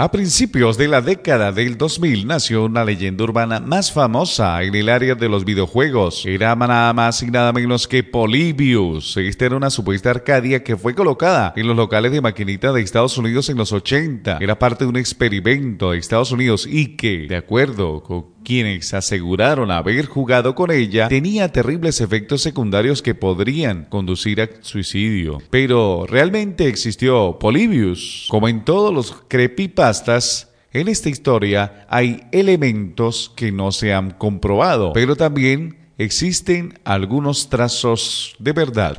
A 0.00 0.10
principios 0.10 0.78
de 0.78 0.88
la 0.88 1.02
década 1.02 1.52
del 1.52 1.76
2000 1.76 2.26
nació 2.26 2.64
una 2.64 2.86
leyenda 2.86 3.22
urbana 3.22 3.60
más 3.60 3.92
famosa 3.92 4.62
en 4.62 4.74
el 4.74 4.88
área 4.88 5.14
de 5.14 5.28
los 5.28 5.44
videojuegos. 5.44 6.24
Era 6.24 6.56
nada 6.56 6.90
más 6.94 7.22
y 7.22 7.30
nada 7.30 7.52
menos 7.52 7.86
que 7.86 8.02
Polybius. 8.02 9.18
Esta 9.18 9.44
era 9.44 9.58
una 9.58 9.68
supuesta 9.68 10.08
Arcadia 10.08 10.64
que 10.64 10.78
fue 10.78 10.94
colocada 10.94 11.52
en 11.54 11.66
los 11.66 11.76
locales 11.76 12.12
de 12.12 12.22
maquinita 12.22 12.72
de 12.72 12.80
Estados 12.80 13.18
Unidos 13.18 13.50
en 13.50 13.58
los 13.58 13.74
80. 13.74 14.38
Era 14.40 14.58
parte 14.58 14.84
de 14.84 14.88
un 14.88 14.96
experimento 14.96 15.90
de 15.90 15.98
Estados 15.98 16.32
Unidos 16.32 16.66
y 16.66 16.96
que, 16.96 17.26
de 17.28 17.36
acuerdo 17.36 18.02
con 18.02 18.24
quienes 18.44 18.94
aseguraron 18.94 19.70
haber 19.70 20.06
jugado 20.06 20.54
con 20.54 20.70
ella, 20.70 21.08
tenía 21.08 21.50
terribles 21.50 22.00
efectos 22.00 22.42
secundarios 22.42 23.02
que 23.02 23.14
podrían 23.14 23.84
conducir 23.84 24.40
a 24.40 24.48
suicidio. 24.60 25.38
Pero 25.50 26.06
realmente 26.08 26.68
existió 26.68 27.38
Polybius. 27.38 28.26
Como 28.28 28.48
en 28.48 28.64
todos 28.64 28.92
los 28.92 29.22
creepypastas, 29.28 30.50
en 30.72 30.88
esta 30.88 31.08
historia 31.08 31.86
hay 31.88 32.22
elementos 32.32 33.32
que 33.34 33.50
no 33.52 33.72
se 33.72 33.92
han 33.92 34.12
comprobado, 34.12 34.92
pero 34.92 35.16
también 35.16 35.78
existen 35.98 36.78
algunos 36.84 37.48
trazos 37.48 38.36
de 38.38 38.52
verdad. 38.52 38.98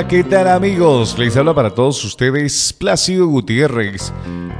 ¿Qué 0.00 0.24
tal 0.24 0.48
amigos? 0.48 1.18
Les 1.18 1.36
habla 1.36 1.54
para 1.54 1.70
todos 1.70 2.02
ustedes 2.04 2.72
Plácido 2.72 3.26
Gutiérrez, 3.26 4.10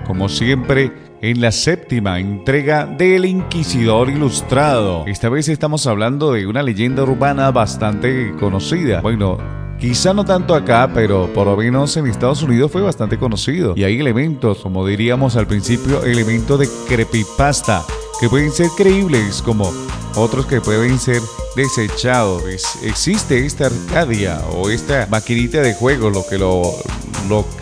como 0.07 0.29
siempre 0.29 0.93
en 1.23 1.41
la 1.41 1.51
séptima 1.51 2.21
entrega 2.21 2.85
del 2.85 3.25
Inquisidor 3.25 4.11
Ilustrado. 4.11 5.05
Esta 5.07 5.31
vez 5.31 5.49
estamos 5.49 5.87
hablando 5.87 6.33
de 6.33 6.47
una 6.47 6.63
leyenda 6.63 7.03
urbana 7.03 7.51
bastante 7.51 8.35
conocida. 8.39 9.01
Bueno, 9.01 9.39
Quizá 9.81 10.15
no 10.15 10.25
tanto 10.25 10.55
acá, 10.55 10.89
pero 10.95 11.29
por 11.35 11.45
lo 11.45 11.57
menos 11.57 11.97
en 11.97 12.07
Estados 12.07 12.41
Unidos 12.45 12.71
fue 12.71 12.83
bastante 12.83 13.19
conocido. 13.19 13.75
Y 13.75 13.83
hay 13.83 13.99
elementos, 13.99 14.59
como 14.59 14.87
diríamos 14.87 15.35
al 15.35 15.49
principio, 15.49 16.05
elementos 16.05 16.61
de 16.61 16.69
creepypasta, 16.87 17.83
que 18.21 18.29
pueden 18.29 18.53
ser 18.53 18.69
creíbles 18.77 19.43
como 19.43 19.73
otros 20.15 20.47
que 20.47 20.61
pueden 20.61 21.01
ser 21.01 21.21
desechados. 21.57 22.43
existe 22.83 23.45
esta 23.45 23.67
Arcadia 23.67 24.41
o 24.53 24.71
esta 24.71 25.07
maquinita 25.11 25.61
de 25.61 25.75
juego, 25.75 26.11
lo 26.11 26.27
que 26.27 26.39
lo, 26.39 26.63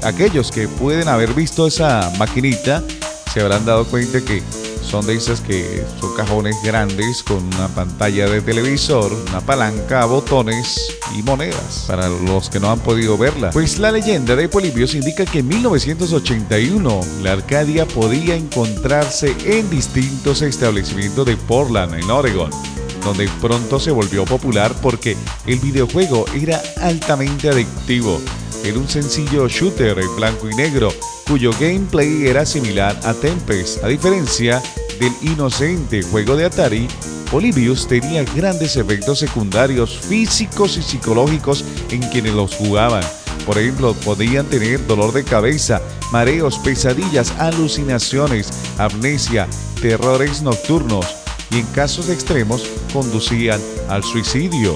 aquellos 0.03 0.51
que 0.51 0.69
pueden 0.69 1.09
haber 1.09 1.35
visto 1.35 1.67
esa 1.67 2.11
maquinita 2.19 2.83
se 3.33 3.41
habrán 3.41 3.65
dado 3.65 3.85
cuenta 3.87 4.21
que 4.21 4.43
son 4.83 5.07
de 5.07 5.15
esas 5.15 5.41
que 5.41 5.85
son 6.01 6.17
cajones 6.17 6.57
grandes 6.65 7.23
con 7.23 7.45
una 7.55 7.69
pantalla 7.69 8.29
de 8.29 8.41
televisor, 8.41 9.13
una 9.29 9.41
palanca, 9.41 10.05
botones 10.05 10.97
y 11.17 11.23
monedas. 11.23 11.85
Para 11.87 12.09
los 12.09 12.51
que 12.51 12.59
no 12.59 12.71
han 12.71 12.81
podido 12.81 13.17
verla. 13.17 13.51
Pues 13.51 13.79
la 13.79 13.93
leyenda 13.93 14.35
de 14.35 14.49
Polibios 14.49 14.95
indica 14.95 15.25
que 15.25 15.41
en 15.41 15.49
1981 15.49 17.01
la 17.23 17.33
Arcadia 17.33 17.87
podía 17.87 18.35
encontrarse 18.35 19.37
en 19.45 19.71
distintos 19.71 20.43
establecimientos 20.43 21.25
de 21.25 21.37
Portland, 21.37 21.95
en 21.95 22.11
Oregon 22.11 22.51
donde 23.05 23.29
pronto 23.41 23.79
se 23.81 23.91
volvió 23.91 24.25
popular 24.25 24.75
porque 24.81 25.17
el 25.47 25.59
videojuego 25.59 26.25
era 26.35 26.61
altamente 26.81 27.49
adictivo. 27.49 28.21
Era 28.65 28.79
un 28.79 28.89
sencillo 28.89 29.49
shooter 29.49 29.99
en 29.99 30.17
blanco 30.17 30.49
y 30.49 30.55
negro 30.55 30.93
cuyo 31.27 31.51
gameplay 31.59 32.27
era 32.27 32.45
similar 32.45 32.99
a 33.05 33.15
Tempest. 33.15 33.83
A 33.85 33.89
diferencia 33.89 34.63
del 34.99 35.13
inocente 35.23 36.03
juego 36.03 36.37
de 36.37 36.45
Atari, 36.45 36.89
Polybius 37.31 37.87
tenía 37.87 38.25
grandes 38.25 38.77
efectos 38.77 39.21
secundarios 39.21 39.99
físicos 40.01 40.77
y 40.77 40.83
psicológicos 40.83 41.65
en 41.91 42.03
quienes 42.11 42.35
los 42.35 42.55
jugaban. 42.57 43.05
Por 43.47 43.57
ejemplo, 43.57 43.95
podían 44.05 44.47
tener 44.47 44.85
dolor 44.87 45.13
de 45.13 45.25
cabeza, 45.25 45.81
mareos, 46.13 46.59
pesadillas, 46.59 47.33
alucinaciones, 47.39 48.51
amnesia, 48.79 49.49
terrores 49.81 50.43
nocturnos 50.43 51.20
y 51.51 51.59
en 51.59 51.67
casos 51.67 52.09
extremos 52.09 52.63
conducían 52.93 53.61
al 53.89 54.03
suicidio. 54.05 54.75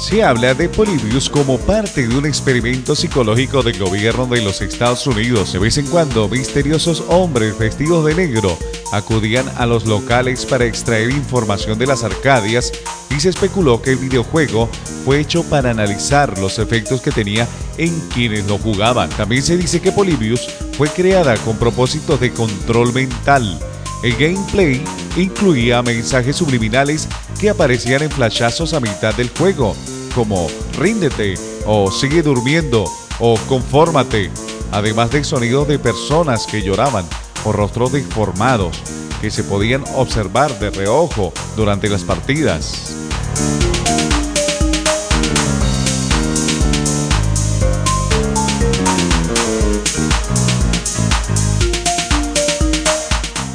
Se 0.00 0.22
habla 0.22 0.54
de 0.54 0.68
Polybius 0.68 1.28
como 1.28 1.58
parte 1.58 2.06
de 2.06 2.16
un 2.16 2.24
experimento 2.24 2.94
psicológico 2.94 3.64
del 3.64 3.80
gobierno 3.80 4.26
de 4.26 4.42
los 4.42 4.60
Estados 4.60 5.04
Unidos. 5.08 5.52
De 5.52 5.58
vez 5.58 5.76
en 5.76 5.86
cuando, 5.86 6.28
misteriosos 6.28 7.02
hombres 7.08 7.58
vestidos 7.58 8.04
de 8.04 8.14
negro 8.14 8.56
acudían 8.92 9.46
a 9.56 9.66
los 9.66 9.86
locales 9.86 10.44
para 10.46 10.64
extraer 10.64 11.10
información 11.10 11.78
de 11.78 11.86
las 11.86 12.04
Arcadias 12.04 12.72
y 13.10 13.20
se 13.20 13.30
especuló 13.30 13.80
que 13.80 13.90
el 13.90 13.96
videojuego 13.96 14.68
fue 15.04 15.20
hecho 15.20 15.42
para 15.44 15.70
analizar 15.70 16.38
los 16.38 16.58
efectos 16.58 17.00
que 17.00 17.10
tenía 17.10 17.46
en 17.78 17.98
quienes 18.10 18.46
lo 18.46 18.58
jugaban. 18.58 19.10
También 19.10 19.42
se 19.42 19.56
dice 19.56 19.80
que 19.80 19.92
Polybius 19.92 20.48
fue 20.76 20.88
creada 20.88 21.36
con 21.38 21.56
propósitos 21.56 22.20
de 22.20 22.32
control 22.32 22.92
mental. 22.92 23.58
El 24.02 24.16
gameplay 24.16 24.82
incluía 25.16 25.82
mensajes 25.82 26.36
subliminales 26.36 27.08
que 27.40 27.50
aparecían 27.50 28.02
en 28.02 28.10
flashazos 28.10 28.74
a 28.74 28.80
mitad 28.80 29.14
del 29.14 29.30
juego, 29.30 29.74
como 30.14 30.48
ríndete 30.78 31.34
o 31.66 31.90
sigue 31.90 32.22
durmiendo 32.22 32.84
o 33.18 33.38
confórmate, 33.48 34.30
además 34.72 35.10
de 35.10 35.24
sonidos 35.24 35.68
de 35.68 35.78
personas 35.78 36.46
que 36.46 36.62
lloraban 36.62 37.06
o 37.44 37.52
rostros 37.52 37.92
deformados 37.92 38.80
que 39.20 39.30
se 39.30 39.44
podían 39.44 39.84
observar 39.94 40.58
de 40.58 40.70
reojo 40.70 41.32
durante 41.56 41.88
las 41.88 42.04
partidas. 42.04 42.94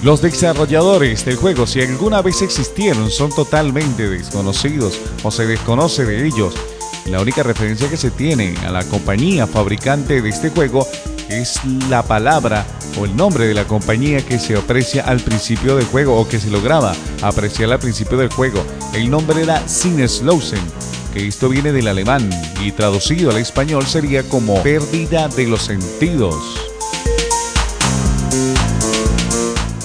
Los 0.01 0.21
desarrolladores 0.21 1.25
del 1.25 1.35
juego, 1.35 1.67
si 1.67 1.81
alguna 1.81 2.21
vez 2.21 2.41
existieron, 2.41 3.11
son 3.11 3.31
totalmente 3.31 4.07
desconocidos 4.07 4.97
o 5.23 5.29
se 5.29 5.45
desconoce 5.45 6.05
de 6.05 6.25
ellos. 6.25 6.55
La 7.05 7.19
única 7.19 7.43
referencia 7.43 7.89
que 7.89 7.97
se 7.97 8.09
tiene 8.09 8.55
a 8.65 8.71
la 8.71 8.85
compañía 8.85 9.45
fabricante 9.45 10.21
de 10.21 10.29
este 10.29 10.51
juego 10.51 10.87
es 11.29 11.59
la 11.89 12.03
palabra 12.03 12.65
o 12.99 13.05
el 13.05 13.15
nombre 13.15 13.47
de 13.47 13.53
la 13.53 13.65
compañía 13.65 14.25
que 14.25 14.39
se 14.39 14.57
aprecia 14.57 15.03
al 15.03 15.19
principio 15.19 15.75
del 15.75 15.85
juego 15.85 16.19
o 16.19 16.27
que 16.27 16.39
se 16.39 16.49
lograba 16.49 16.93
apreciar 17.21 17.71
al 17.71 17.79
principio 17.79 18.17
del 18.17 18.29
juego. 18.29 18.63
El 18.93 19.09
nombre 19.09 19.43
era 19.43 19.67
Sinneslausen, 19.67 20.61
que 21.13 21.27
esto 21.27 21.49
viene 21.49 21.71
del 21.71 21.87
alemán 21.87 22.29
y 22.61 22.71
traducido 22.71 23.31
al 23.31 23.37
español 23.37 23.85
sería 23.85 24.23
como 24.23 24.61
pérdida 24.63 25.27
de 25.29 25.47
los 25.47 25.61
sentidos. 25.61 26.35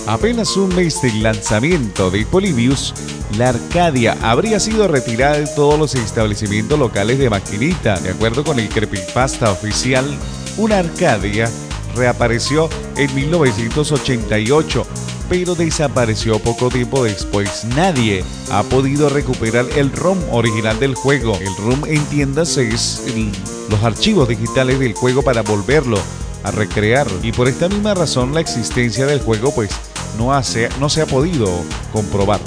Apenas 0.07 0.57
un 0.57 0.75
mes 0.75 1.01
del 1.01 1.23
lanzamiento 1.23 2.11
de 2.11 2.27
Polybius, 2.27 2.95
la 3.39 3.49
Arcadia 3.49 4.17
habría 4.23 4.61
sido 4.61 4.87
retirada 4.87 5.39
de 5.39 5.47
todos 5.47 5.79
los 5.79 5.95
establecimientos 5.95 6.79
locales 6.79 7.19
de 7.19 7.31
maquinita. 7.31 7.99
De 7.99 8.11
acuerdo 8.11 8.45
con 8.45 8.61
el 8.61 8.69
creepypasta 8.69 9.51
oficial, 9.51 10.05
una 10.57 10.79
Arcadia 10.79 11.51
reapareció 11.95 12.69
en 12.97 13.15
1988, 13.15 14.87
pero 15.29 15.55
desapareció 15.55 16.39
poco 16.39 16.69
tiempo 16.69 17.05
después. 17.05 17.65
Nadie 17.77 18.25
ha 18.51 18.63
podido 18.65 19.09
recuperar 19.09 19.67
el 19.77 19.93
ROM 19.93 20.19
original 20.31 20.79
del 20.79 20.95
juego. 20.95 21.37
El 21.41 21.57
ROM, 21.57 21.85
entiéndase, 21.87 22.69
es 22.69 23.03
los 23.71 23.83
archivos 23.83 24.29
digitales 24.29 24.79
del 24.79 24.95
juego 24.95 25.23
para 25.23 25.43
volverlo 25.43 25.99
a 26.43 26.51
recrear. 26.51 27.07
Y 27.23 27.33
por 27.33 27.49
esta 27.49 27.69
misma 27.69 27.95
razón 27.95 28.35
la 28.35 28.41
existencia 28.41 29.07
del 29.07 29.21
juego 29.21 29.55
pues 29.55 29.71
no, 30.19 30.31
no 30.81 30.89
se 30.89 31.03
ha 31.03 31.07
podido 31.07 31.51
comprobar. 31.93 32.41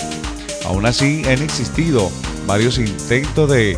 Aún 0.66 0.86
así 0.86 1.24
han 1.26 1.42
existido 1.42 2.12
varios 2.46 2.78
intentos 2.78 3.50
de 3.50 3.78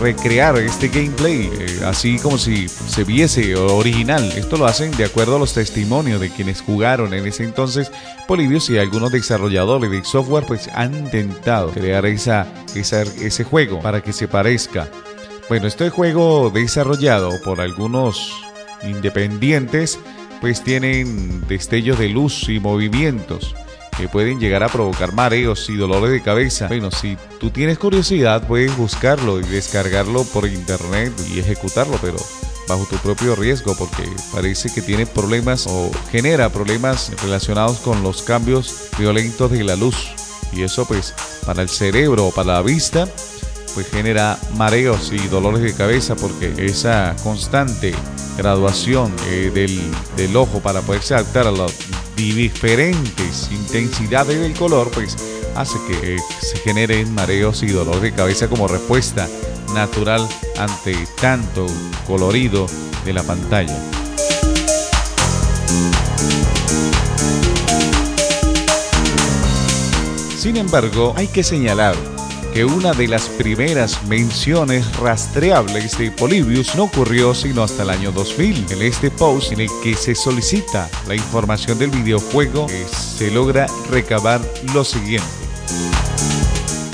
recrear 0.00 0.56
este 0.58 0.88
gameplay, 0.88 1.50
eh, 1.58 1.80
así 1.84 2.18
como 2.18 2.38
si 2.38 2.68
se 2.68 3.04
viese 3.04 3.56
original. 3.56 4.22
Esto 4.36 4.56
lo 4.56 4.66
hacen 4.66 4.90
de 4.92 5.04
acuerdo 5.04 5.36
a 5.36 5.38
los 5.38 5.54
testimonios 5.54 6.20
de 6.20 6.30
quienes 6.30 6.60
jugaron 6.60 7.14
en 7.14 7.26
ese 7.26 7.44
entonces 7.44 7.90
Polybius 8.26 8.70
y 8.70 8.78
algunos 8.78 9.12
desarrolladores 9.12 9.90
de 9.90 10.04
software 10.04 10.44
pues 10.46 10.68
han 10.74 10.94
intentado 10.94 11.70
crear 11.70 12.06
esa, 12.06 12.46
ese 12.74 13.44
juego 13.44 13.80
para 13.80 14.02
que 14.02 14.12
se 14.12 14.28
parezca. 14.28 14.88
Bueno, 15.48 15.66
este 15.66 15.90
juego 15.90 16.50
desarrollado 16.50 17.30
por 17.44 17.60
algunos 17.60 18.32
independientes 18.82 19.98
pues 20.40 20.62
tienen 20.62 21.46
destellos 21.48 21.98
de 21.98 22.08
luz 22.08 22.48
y 22.48 22.60
movimientos 22.60 23.54
que 23.96 24.08
pueden 24.08 24.38
llegar 24.38 24.62
a 24.62 24.68
provocar 24.68 25.12
mareos 25.12 25.68
y 25.70 25.76
dolores 25.76 26.10
de 26.10 26.22
cabeza. 26.22 26.68
Bueno, 26.68 26.90
si 26.90 27.16
tú 27.40 27.50
tienes 27.50 27.78
curiosidad, 27.78 28.46
puedes 28.46 28.76
buscarlo 28.76 29.40
y 29.40 29.44
descargarlo 29.44 30.24
por 30.24 30.46
internet 30.46 31.12
y 31.32 31.38
ejecutarlo, 31.38 31.98
pero 32.00 32.16
bajo 32.68 32.84
tu 32.86 32.96
propio 32.96 33.34
riesgo 33.36 33.74
porque 33.76 34.04
parece 34.32 34.72
que 34.72 34.82
tiene 34.82 35.06
problemas 35.06 35.66
o 35.68 35.90
genera 36.10 36.50
problemas 36.50 37.12
relacionados 37.22 37.78
con 37.78 38.02
los 38.02 38.22
cambios 38.22 38.88
violentos 38.98 39.50
de 39.50 39.64
la 39.64 39.76
luz. 39.76 39.96
Y 40.52 40.62
eso 40.62 40.86
pues 40.86 41.14
para 41.44 41.62
el 41.62 41.68
cerebro 41.68 42.26
o 42.26 42.32
para 42.32 42.54
la 42.54 42.62
vista 42.62 43.08
pues 43.74 43.88
genera 43.90 44.38
mareos 44.56 45.12
y 45.12 45.18
dolores 45.28 45.60
de 45.60 45.74
cabeza 45.74 46.16
porque 46.16 46.54
esa 46.56 47.14
constante 47.22 47.94
graduación 48.38 49.14
eh, 49.28 49.50
del, 49.52 49.78
del, 50.16 50.34
ojo 50.34 50.60
para 50.60 50.80
poderse 50.80 51.14
adaptar 51.14 51.46
a 51.46 51.50
las 51.50 51.74
diferentes 52.16 53.50
intensidades 53.52 54.40
del 54.40 54.54
color 54.54 54.90
pues 54.90 55.16
hace 55.54 55.78
que 55.86 56.16
eh, 56.16 56.18
se 56.40 56.56
generen 56.58 57.14
mareos 57.14 57.62
y 57.62 57.68
dolores 57.68 58.02
de 58.02 58.12
cabeza 58.12 58.48
como 58.48 58.66
respuesta 58.66 59.28
natural 59.74 60.26
ante 60.58 60.96
tanto 61.20 61.66
colorido 62.06 62.66
de 63.04 63.12
la 63.12 63.22
pantalla. 63.22 63.78
Sin 70.38 70.56
embargo, 70.56 71.12
hay 71.16 71.26
que 71.26 71.42
señalar 71.42 72.15
que 72.56 72.64
una 72.64 72.94
de 72.94 73.06
las 73.06 73.28
primeras 73.28 74.02
menciones 74.08 74.96
rastreables 74.96 75.98
de 75.98 76.10
Polybius 76.10 76.74
no 76.74 76.84
ocurrió 76.84 77.34
sino 77.34 77.62
hasta 77.62 77.82
el 77.82 77.90
año 77.90 78.12
2000. 78.12 78.72
En 78.72 78.80
este 78.80 79.10
post 79.10 79.52
en 79.52 79.60
el 79.60 79.68
que 79.82 79.92
se 79.92 80.14
solicita 80.14 80.88
la 81.06 81.14
información 81.14 81.78
del 81.78 81.90
videojuego, 81.90 82.66
se 82.68 83.30
logra 83.30 83.66
recabar 83.90 84.40
lo 84.72 84.84
siguiente. 84.84 85.28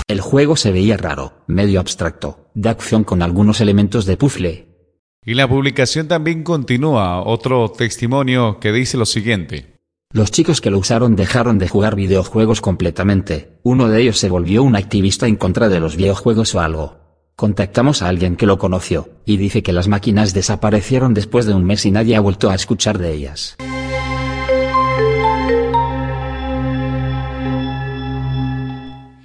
El 0.09 0.21
juego 0.21 0.57
se 0.57 0.73
veía 0.73 0.97
raro, 0.97 1.45
medio 1.47 1.79
abstracto, 1.79 2.51
de 2.55 2.69
acción 2.69 3.05
con 3.05 3.23
algunos 3.23 3.61
elementos 3.61 4.05
de 4.05 4.17
puzzle. 4.17 4.67
Y 5.25 5.35
la 5.35 5.49
publicación 5.49 6.09
también 6.09 6.43
continúa 6.43 7.23
otro 7.23 7.71
testimonio 7.71 8.59
que 8.59 8.73
dice 8.73 8.97
lo 8.97 9.07
siguiente. 9.07 9.72
Los 10.13 10.31
chicos 10.31 10.61
que 10.61 10.71
lo 10.71 10.77
usaron 10.77 11.17
dejaron 11.17 11.57
de 11.57 11.69
jugar 11.69 11.97
videojuegos 11.97 12.61
completamente, 12.61 13.57
uno 13.63 13.89
de 13.89 14.03
ellos 14.03 14.19
se 14.19 14.29
volvió 14.29 14.63
un 14.63 14.77
activista 14.77 15.27
en 15.27 15.37
contra 15.37 15.71
de 15.71 15.81
los 15.81 15.97
videojuegos 15.97 16.55
o 16.55 16.61
algo. 16.61 16.99
Contactamos 17.35 18.03
a 18.03 18.09
alguien 18.09 18.37
que 18.37 18.45
lo 18.45 18.59
conoció, 18.59 19.09
y 19.25 19.39
dice 19.39 19.63
que 19.63 19.73
las 19.73 19.89
máquinas 19.89 20.35
desaparecieron 20.35 21.15
después 21.15 21.47
de 21.47 21.55
un 21.55 21.65
mes 21.65 21.87
y 21.87 21.91
nadie 21.91 22.15
ha 22.15 22.21
vuelto 22.21 22.51
a 22.51 22.55
escuchar 22.55 22.99
de 22.99 23.15
ellas. 23.15 23.57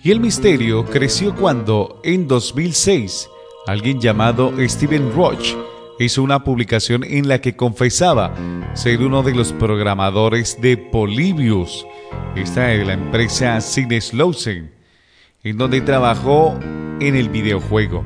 Y 0.01 0.11
el 0.11 0.21
misterio 0.21 0.85
creció 0.85 1.35
cuando, 1.35 1.99
en 2.05 2.29
2006, 2.29 3.29
alguien 3.65 3.99
llamado 3.99 4.53
Steven 4.57 5.11
Roach 5.13 5.53
hizo 5.99 6.23
una 6.23 6.43
publicación 6.43 7.03
en 7.03 7.27
la 7.27 7.41
que 7.41 7.55
confesaba 7.55 8.33
ser 8.73 9.01
uno 9.01 9.23
de 9.23 9.33
los 9.33 9.53
programadores 9.53 10.59
de 10.61 10.77
Polybius, 10.77 11.85
esta 12.35 12.71
es 12.73 12.85
la 12.85 12.93
empresa 12.93 13.59
Sineslausen, 13.61 14.71
en 15.43 15.57
donde 15.57 15.81
trabajó 15.81 16.57
en 16.99 17.15
el 17.15 17.29
videojuego, 17.29 18.03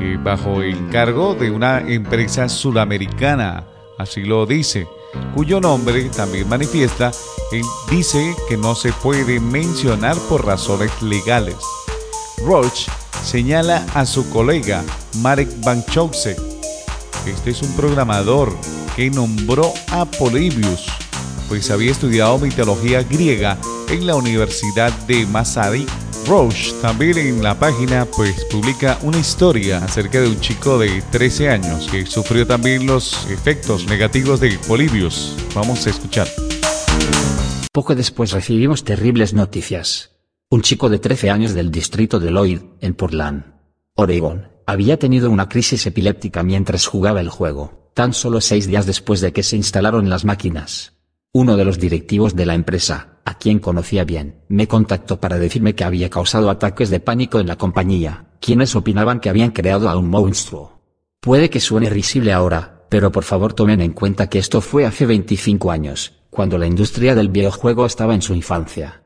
eh, 0.00 0.18
bajo 0.22 0.62
el 0.62 0.88
cargo 0.90 1.34
de 1.34 1.50
una 1.50 1.80
empresa 1.80 2.48
sudamericana, 2.48 3.64
así 3.98 4.22
lo 4.22 4.44
dice, 4.44 4.86
cuyo 5.34 5.60
nombre 5.60 6.04
también 6.10 6.48
manifiesta, 6.48 7.12
dice 7.90 8.34
que 8.48 8.56
no 8.56 8.74
se 8.74 8.92
puede 8.92 9.38
mencionar 9.40 10.16
por 10.28 10.44
razones 10.44 10.90
legales. 11.00 11.56
Roach 12.44 12.88
señala 13.22 13.86
a 13.94 14.04
su 14.04 14.28
colega 14.30 14.84
Marek 15.22 15.48
Banchowski 15.64 16.53
este 17.26 17.50
es 17.50 17.62
un 17.62 17.74
programador 17.74 18.52
que 18.96 19.10
nombró 19.10 19.72
a 19.90 20.04
Polybius, 20.04 20.86
pues 21.48 21.70
había 21.70 21.90
estudiado 21.90 22.38
mitología 22.38 23.02
griega 23.02 23.58
en 23.88 24.06
la 24.06 24.16
Universidad 24.16 24.92
de 25.06 25.26
Masaryk. 25.26 25.88
Roche 26.26 26.72
también 26.80 27.18
en 27.18 27.42
la 27.42 27.58
página 27.58 28.06
pues 28.06 28.46
publica 28.50 28.98
una 29.02 29.18
historia 29.18 29.84
acerca 29.84 30.20
de 30.20 30.28
un 30.28 30.40
chico 30.40 30.78
de 30.78 31.02
13 31.10 31.50
años 31.50 31.86
que 31.90 32.06
sufrió 32.06 32.46
también 32.46 32.86
los 32.86 33.28
efectos 33.30 33.86
negativos 33.86 34.40
de 34.40 34.58
Polybius. 34.66 35.36
Vamos 35.54 35.86
a 35.86 35.90
escuchar. 35.90 36.28
Poco 37.72 37.94
después 37.94 38.30
recibimos 38.30 38.84
terribles 38.84 39.34
noticias. 39.34 40.12
Un 40.48 40.62
chico 40.62 40.88
de 40.88 40.98
13 40.98 41.30
años 41.30 41.52
del 41.54 41.70
distrito 41.70 42.20
de 42.20 42.30
Lloyd, 42.30 42.60
en 42.80 42.94
Portland, 42.94 43.44
Oregon, 43.96 44.53
había 44.66 44.98
tenido 44.98 45.30
una 45.30 45.48
crisis 45.48 45.86
epiléptica 45.86 46.42
mientras 46.42 46.86
jugaba 46.86 47.20
el 47.20 47.28
juego, 47.28 47.90
tan 47.94 48.12
solo 48.12 48.40
seis 48.40 48.66
días 48.66 48.86
después 48.86 49.20
de 49.20 49.32
que 49.32 49.42
se 49.42 49.56
instalaron 49.56 50.08
las 50.08 50.24
máquinas. 50.24 50.92
Uno 51.32 51.56
de 51.56 51.64
los 51.64 51.78
directivos 51.78 52.36
de 52.36 52.46
la 52.46 52.54
empresa, 52.54 53.18
a 53.24 53.38
quien 53.38 53.58
conocía 53.58 54.04
bien, 54.04 54.42
me 54.48 54.68
contactó 54.68 55.20
para 55.20 55.38
decirme 55.38 55.74
que 55.74 55.84
había 55.84 56.10
causado 56.10 56.50
ataques 56.50 56.90
de 56.90 57.00
pánico 57.00 57.40
en 57.40 57.46
la 57.46 57.56
compañía, 57.56 58.26
quienes 58.40 58.76
opinaban 58.76 59.20
que 59.20 59.30
habían 59.30 59.50
creado 59.50 59.88
a 59.88 59.96
un 59.96 60.08
monstruo. 60.08 60.80
Puede 61.20 61.50
que 61.50 61.60
suene 61.60 61.90
risible 61.90 62.32
ahora, 62.32 62.84
pero 62.88 63.10
por 63.10 63.24
favor 63.24 63.54
tomen 63.54 63.80
en 63.80 63.92
cuenta 63.92 64.28
que 64.28 64.38
esto 64.38 64.60
fue 64.60 64.86
hace 64.86 65.06
25 65.06 65.70
años, 65.70 66.12
cuando 66.30 66.58
la 66.58 66.66
industria 66.66 67.14
del 67.14 67.28
videojuego 67.28 67.86
estaba 67.86 68.14
en 68.14 68.22
su 68.22 68.34
infancia. 68.34 69.02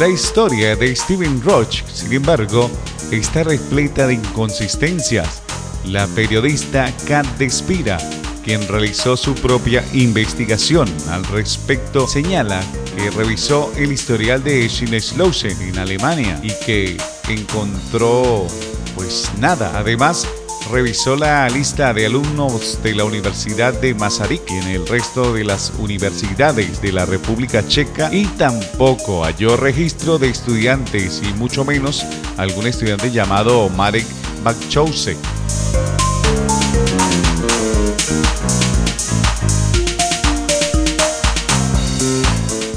La 0.00 0.08
historia 0.08 0.74
de 0.76 0.96
Steven 0.96 1.42
Roach, 1.42 1.84
sin 1.92 2.10
embargo, 2.14 2.70
está 3.10 3.42
repleta 3.42 4.06
de 4.06 4.14
inconsistencias. 4.14 5.42
La 5.84 6.06
periodista 6.06 6.90
Kat 7.06 7.26
Despira, 7.36 7.98
quien 8.42 8.66
realizó 8.66 9.14
su 9.14 9.34
propia 9.34 9.84
investigación 9.92 10.88
al 11.10 11.22
respecto, 11.26 12.08
señala 12.08 12.62
que 12.96 13.10
revisó 13.10 13.70
el 13.76 13.92
historial 13.92 14.42
de 14.42 14.66
Schneslausen 14.70 15.60
en 15.60 15.78
Alemania 15.78 16.40
y 16.42 16.52
que 16.64 16.96
encontró 17.28 18.46
pues 18.94 19.30
nada. 19.38 19.78
Además, 19.78 20.26
revisó 20.70 21.16
la 21.16 21.48
lista 21.48 21.92
de 21.92 22.06
alumnos 22.06 22.78
de 22.82 22.94
la 22.94 23.04
Universidad 23.04 23.72
de 23.74 23.94
Masaryk 23.94 24.48
en 24.50 24.68
el 24.68 24.86
resto 24.86 25.32
de 25.32 25.44
las 25.44 25.72
universidades 25.78 26.80
de 26.80 26.92
la 26.92 27.04
República 27.06 27.66
Checa 27.66 28.12
y 28.12 28.26
tampoco 28.26 29.24
halló 29.24 29.56
registro 29.56 30.18
de 30.18 30.28
estudiantes 30.28 31.22
y 31.28 31.34
mucho 31.34 31.64
menos 31.64 32.06
algún 32.36 32.66
estudiante 32.66 33.10
llamado 33.10 33.68
Marek 33.70 34.06
Bakchowsek. 34.44 35.18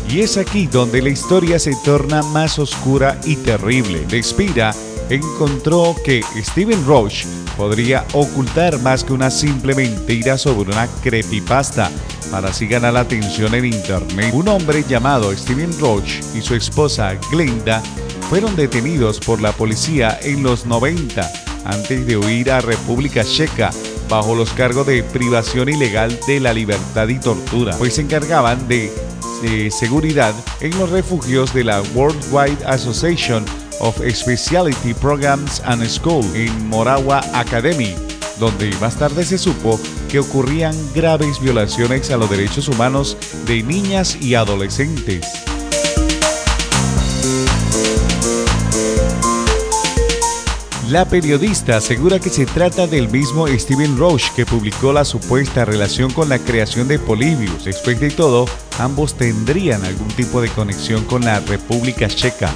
Y 0.10 0.22
es 0.22 0.38
aquí 0.38 0.68
donde 0.68 1.02
la 1.02 1.10
historia 1.10 1.58
se 1.58 1.76
torna 1.84 2.22
más 2.22 2.60
oscura 2.60 3.20
y 3.26 3.36
terrible. 3.36 4.06
Despira 4.08 4.74
encontró 5.10 5.96
que 6.04 6.24
Steven 6.36 6.86
Roche 6.86 7.28
podría 7.58 8.06
ocultar 8.14 8.80
más 8.80 9.04
que 9.04 9.14
una 9.14 9.30
simple 9.30 9.76
mentira 9.76 10.38
sobre 10.38 10.72
una 10.72 10.88
creepypasta 11.04 11.92
para 12.32 12.50
así 12.50 12.68
ganar 12.68 12.94
la 12.94 13.02
atención 13.02 13.54
en 13.54 13.66
internet. 13.66 14.32
Un 14.34 14.48
hombre 14.48 14.84
llamado 14.88 15.36
Steven 15.36 15.72
Roach 15.80 16.20
y 16.36 16.42
su 16.42 16.56
esposa 16.56 17.14
Glenda 17.32 17.82
fueron 18.30 18.56
detenidos 18.56 19.20
por 19.20 19.42
la 19.42 19.52
policía 19.52 20.18
en 20.22 20.42
los 20.42 20.66
90 20.66 21.32
antes 21.66 22.06
de 22.08 22.18
huir 22.18 22.52
a 22.52 22.62
República 22.62 23.24
Checa 23.24 23.72
bajo 24.10 24.36
los 24.36 24.52
cargos 24.52 24.88
de 24.88 25.04
privación 25.04 25.70
ilegal 25.70 26.18
de 26.28 26.40
la 26.40 26.54
libertad 26.54 27.08
y 27.08 27.20
tortura, 27.20 27.76
pues 27.78 27.96
se 27.96 28.02
encargaban 28.02 28.68
de, 28.68 28.92
de 29.42 29.72
seguridad 29.72 30.34
en 30.60 30.78
los 30.78 30.90
refugios 30.90 31.54
de 31.54 31.64
la 31.64 31.82
Worldwide 31.94 32.66
Association 32.66 33.46
of 33.80 33.98
Specialty 34.14 34.94
Programs 34.94 35.62
and 35.66 35.86
School 35.88 36.24
en 36.36 36.70
Moragua 36.70 37.22
Academy, 37.34 37.96
donde 38.40 38.72
más 38.80 38.96
tarde 38.98 39.24
se 39.26 39.38
supo 39.38 39.80
que 40.10 40.20
ocurrían 40.20 40.76
graves 40.94 41.40
violaciones 41.40 42.12
a 42.12 42.18
los 42.18 42.30
derechos 42.30 42.68
humanos 42.68 43.18
de 43.46 43.64
niñas 43.64 44.18
y 44.22 44.36
adolescentes. 44.36 45.26
La 50.94 51.06
periodista 51.06 51.78
asegura 51.78 52.20
que 52.20 52.30
se 52.30 52.46
trata 52.46 52.86
del 52.86 53.10
mismo 53.10 53.48
Steven 53.48 53.98
Roche 53.98 54.30
que 54.36 54.46
publicó 54.46 54.94
la 54.94 55.04
supuesta 55.04 55.66
relación 55.66 56.14
con 56.14 56.30
la 56.30 56.38
creación 56.38 56.88
de 56.88 57.00
Polybius. 57.00 57.66
Después 57.66 58.00
de 58.00 58.12
todo, 58.12 58.46
ambos 58.78 59.16
tendrían 59.16 59.84
algún 59.86 60.10
tipo 60.10 60.40
de 60.40 60.50
conexión 60.50 61.04
con 61.06 61.26
la 61.26 61.40
República 61.40 62.08
Checa. 62.08 62.54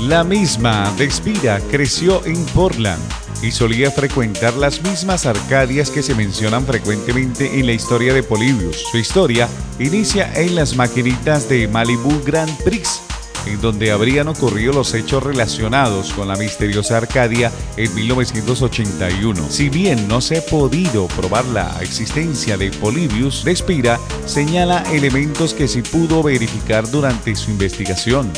La 0.00 0.24
misma 0.24 0.92
Despira 0.98 1.58
creció 1.70 2.22
en 2.26 2.44
Portland 2.46 3.02
y 3.42 3.50
solía 3.50 3.90
frecuentar 3.90 4.52
las 4.52 4.82
mismas 4.82 5.24
arcadias 5.24 5.88
que 5.88 6.02
se 6.02 6.14
mencionan 6.14 6.66
frecuentemente 6.66 7.58
en 7.58 7.64
la 7.64 7.72
historia 7.72 8.12
de 8.12 8.22
Polybius. 8.22 8.76
Su 8.90 8.98
historia 8.98 9.48
inicia 9.78 10.30
en 10.34 10.54
las 10.54 10.76
maquinitas 10.76 11.48
de 11.48 11.66
Malibu 11.66 12.22
Grand 12.26 12.54
Prix, 12.62 13.00
en 13.46 13.58
donde 13.62 13.90
habrían 13.90 14.28
ocurrido 14.28 14.74
los 14.74 14.92
hechos 14.92 15.22
relacionados 15.22 16.12
con 16.12 16.28
la 16.28 16.36
misteriosa 16.36 16.98
Arcadia 16.98 17.50
en 17.78 17.94
1981. 17.94 19.46
Si 19.48 19.70
bien 19.70 20.08
no 20.08 20.20
se 20.20 20.38
ha 20.38 20.42
podido 20.44 21.06
probar 21.08 21.46
la 21.46 21.74
existencia 21.80 22.58
de 22.58 22.70
Polybius, 22.70 23.44
Despira 23.44 23.98
señala 24.26 24.82
elementos 24.92 25.54
que 25.54 25.66
sí 25.66 25.80
pudo 25.80 26.22
verificar 26.22 26.90
durante 26.90 27.34
su 27.34 27.50
investigación. 27.50 28.30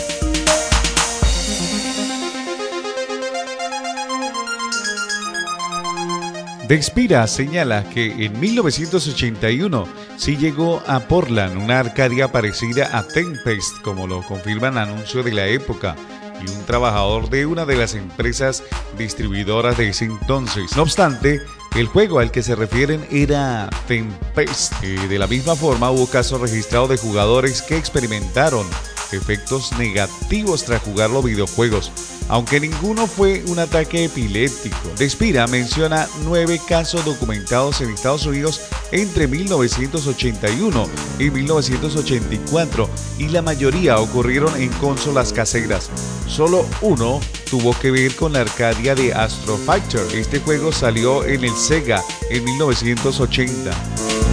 Despira 6.68 7.26
señala 7.26 7.88
que 7.88 8.26
en 8.26 8.38
1981 8.38 9.88
sí 10.18 10.37
llegó 10.37 10.82
a 10.87 11.00
Portland 11.00 11.56
una 11.56 11.80
arcadia 11.80 12.30
parecida 12.30 12.90
a 12.92 13.08
Tempest, 13.08 13.80
como 13.80 14.06
lo 14.06 14.20
confirman 14.20 14.76
anuncios 14.76 15.25
de 15.25 15.32
la 15.32 15.46
época, 15.46 15.96
y 16.44 16.50
un 16.50 16.66
trabajador 16.66 17.30
de 17.30 17.46
una 17.46 17.64
de 17.64 17.76
las 17.76 17.94
empresas 17.94 18.62
distribuidoras 18.98 19.78
de 19.78 19.88
ese 19.88 20.04
entonces. 20.04 20.76
No 20.76 20.82
obstante, 20.82 21.40
el 21.75 21.87
juego 21.87 22.18
al 22.18 22.30
que 22.30 22.42
se 22.42 22.54
refieren 22.54 23.02
era 23.10 23.70
Tempest. 23.87 24.75
Y 24.82 24.94
de 25.06 25.18
la 25.18 25.26
misma 25.26 25.56
forma 25.56 25.90
hubo 25.90 26.06
casos 26.06 26.38
registrados 26.38 26.90
de 26.90 26.98
jugadores 26.98 27.62
que 27.62 27.78
experimentaron 27.78 28.66
efectos 29.12 29.72
negativos 29.78 30.64
tras 30.64 30.82
jugar 30.82 31.10
los 31.10 31.24
videojuegos, 31.24 31.92
aunque 32.28 32.60
ninguno 32.60 33.06
fue 33.06 33.42
un 33.46 33.58
ataque 33.58 34.04
epiléptico. 34.04 34.90
Despira 34.98 35.46
menciona 35.46 36.08
nueve 36.24 36.60
casos 36.68 37.04
documentados 37.04 37.80
en 37.80 37.90
Estados 37.90 38.26
Unidos 38.26 38.60
entre 38.92 39.26
1981 39.26 40.86
y 41.18 41.30
1984 41.30 42.90
y 43.18 43.28
la 43.28 43.42
mayoría 43.42 43.98
ocurrieron 43.98 44.60
en 44.60 44.70
consolas 44.74 45.32
caseras. 45.32 45.90
Solo 46.26 46.66
uno 46.82 47.20
tuvo 47.50 47.78
que 47.78 47.90
ver 47.90 48.14
con 48.14 48.32
la 48.34 48.40
Arcadia 48.40 48.94
de 48.94 49.12
Astro 49.12 49.56
Fighter. 49.56 50.02
Este 50.14 50.40
juego 50.40 50.72
salió 50.72 51.24
en 51.24 51.44
el 51.44 51.56
Sega 51.56 52.02
en 52.30 52.44
1980. 52.44 54.27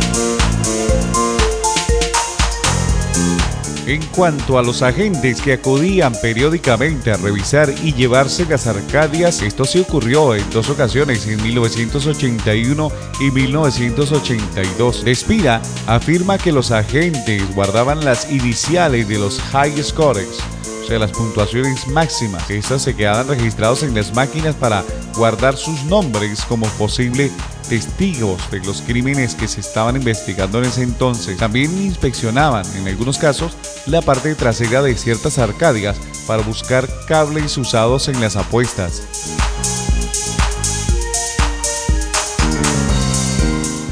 En 3.88 4.02
cuanto 4.08 4.58
a 4.58 4.64
los 4.64 4.82
agentes 4.82 5.42
que 5.42 5.54
acudían 5.54 6.14
periódicamente 6.20 7.12
a 7.12 7.18
revisar 7.18 7.72
y 7.84 7.94
llevarse 7.94 8.46
las 8.46 8.66
Arcadias, 8.66 9.44
esto 9.44 9.64
se 9.64 9.82
ocurrió 9.82 10.34
en 10.34 10.50
dos 10.50 10.70
ocasiones, 10.70 11.28
en 11.28 11.42
1981 11.44 12.92
y 13.20 13.32
1982. 13.32 15.06
Despira 15.06 15.62
afirma 15.86 16.40
que 16.40 16.52
los 16.52 16.72
agentes 16.72 17.44
guardaban 17.54 18.04
las 18.04 18.32
iniciales 18.32 19.08
de 19.08 19.20
los 19.20 19.40
high 19.40 19.84
scores 19.84 20.40
o 20.86 20.88
sea, 20.88 21.00
las 21.00 21.12
puntuaciones 21.12 21.88
máximas. 21.88 22.48
Estas 22.52 22.84
se 22.84 22.96
quedaban 22.96 23.28
registrados 23.28 23.82
en 23.82 23.96
las 23.96 24.14
máquinas 24.14 24.54
para 24.54 24.84
guardar 25.16 25.58
sus 25.58 25.84
nombres 25.86 26.46
como 26.46 26.68
posible 26.78 27.32
testigos 27.68 28.40
de 28.52 28.60
los 28.60 28.84
crímenes 28.84 29.34
que 29.34 29.48
se 29.48 29.62
estaban 29.62 29.96
investigando 29.96 30.60
en 30.60 30.66
ese 30.66 30.84
entonces. 30.84 31.38
También 31.38 31.76
inspeccionaban, 31.76 32.64
en 32.78 32.88
algunos 32.88 33.18
casos, 33.18 33.54
la 33.88 34.04
parte 34.04 34.36
trasera 34.36 34.84
de 34.84 34.96
ciertas 34.96 35.40
arcadias 35.40 35.98
para 36.28 36.44
buscar 36.44 36.88
cables 37.08 37.58
usados 37.58 38.08
en 38.08 38.22
las 38.22 38.36
apuestas. 38.36 39.02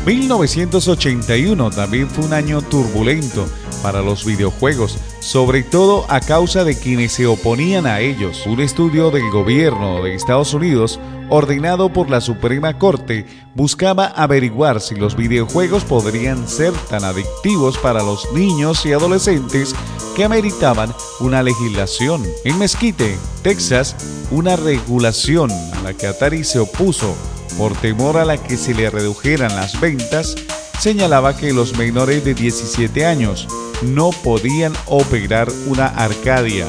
1981 0.06 1.72
también 1.72 2.08
fue 2.08 2.26
un 2.26 2.34
año 2.34 2.62
turbulento 2.62 3.48
para 3.82 4.02
los 4.02 4.26
videojuegos, 4.26 4.98
sobre 5.24 5.64
todo 5.64 6.06
a 6.10 6.20
causa 6.20 6.66
de 6.66 6.78
quienes 6.78 7.14
se 7.14 7.26
oponían 7.26 7.88
a 7.88 8.02
ellos. 8.02 8.46
Un 8.46 8.60
estudio 8.60 9.10
del 9.10 9.30
gobierno 9.32 10.04
de 10.04 10.14
Estados 10.16 10.54
Unidos, 10.54 11.00
ordenado 11.30 11.92
por 11.92 12.10
la 12.10 12.20
Suprema 12.20 12.78
Corte, 12.78 13.26
buscaba 13.56 14.08
averiguar 14.08 14.82
si 14.82 14.96
los 14.96 15.16
videojuegos 15.16 15.86
podrían 15.86 16.48
ser 16.50 16.74
tan 16.90 17.06
adictivos 17.06 17.78
para 17.78 18.04
los 18.04 18.32
niños 18.34 18.86
y 18.86 18.92
adolescentes 18.92 19.74
que 20.14 20.26
ameritaban 20.26 20.94
una 21.22 21.42
legislación. 21.42 22.22
En 22.44 22.60
Mesquite, 22.60 23.18
Texas, 23.44 23.96
una 24.30 24.58
regulación 24.58 25.50
a 25.52 25.82
la 25.84 25.94
que 25.94 26.08
Atari 26.08 26.44
se 26.44 26.60
opuso 26.60 27.16
por 27.58 27.74
temor 27.78 28.18
a 28.18 28.26
la 28.26 28.38
que 28.38 28.58
se 28.58 28.74
le 28.74 28.90
redujeran 28.90 29.56
las 29.56 29.80
ventas, 29.80 30.36
señalaba 30.80 31.36
que 31.38 31.54
los 31.54 31.78
menores 31.78 32.24
de 32.24 32.34
17 32.34 33.06
años 33.06 33.48
no 33.82 34.12
podían 34.12 34.74
operar 34.88 35.52
una 35.68 35.88
Arcadia. 35.88 36.68